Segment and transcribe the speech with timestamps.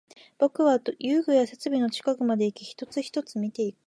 [0.39, 3.77] 僕は遊具や設備の近くまでいき、一つ、一つ見ていく